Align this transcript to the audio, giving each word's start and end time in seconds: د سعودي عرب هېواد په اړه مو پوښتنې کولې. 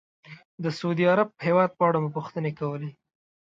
د 0.63 0.65
سعودي 0.77 1.05
عرب 1.13 1.29
هېواد 1.45 1.69
په 1.77 1.83
اړه 1.87 1.97
مو 2.03 2.09
پوښتنې 2.17 2.51
کولې. 2.59 2.89